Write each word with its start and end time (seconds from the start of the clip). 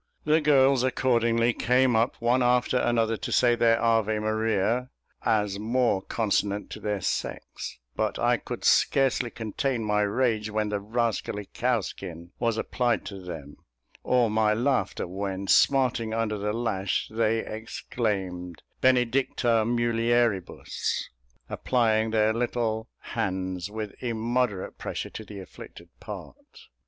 The 0.25 0.41
girls 0.41 0.81
accordingly 0.81 1.53
came 1.53 1.95
up 1.95 2.15
one 2.19 2.41
after 2.41 2.79
another 2.79 3.17
to 3.17 3.31
say 3.31 3.53
their 3.53 3.79
Ave 3.79 4.17
Maria, 4.17 4.89
as 5.23 5.59
more 5.59 6.01
consonant 6.01 6.71
to 6.71 6.79
their 6.79 7.01
sex; 7.01 7.77
but 7.95 8.17
I 8.17 8.37
could 8.37 8.65
scarcely 8.65 9.29
contain 9.29 9.83
my 9.83 10.01
rage 10.01 10.49
when 10.49 10.69
the 10.69 10.79
rascally 10.79 11.45
cowskin 11.53 12.31
was 12.39 12.57
applied 12.57 13.05
to 13.05 13.19
them, 13.21 13.57
or 14.01 14.31
my 14.31 14.55
laughter 14.55 15.05
when, 15.07 15.45
smarting 15.45 16.15
under 16.15 16.47
its 16.49 16.55
lash, 16.55 17.07
they 17.11 17.45
exclaimed, 17.45 18.63
"Benedicta 18.81 19.63
Mulieribus," 19.65 21.11
applying 21.47 22.09
their 22.09 22.33
little 22.33 22.89
hands 23.01 23.69
with 23.69 23.93
immoderate 24.01 24.79
pressure 24.79 25.11
to 25.11 25.23
the 25.23 25.39
afflicted 25.39 25.89
part. 25.99 26.37